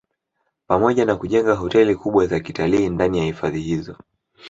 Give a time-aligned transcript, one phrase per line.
[0.67, 3.97] Pamoja na kujenga hoteli kubwa za kitalii ndani ya hifadhi hizo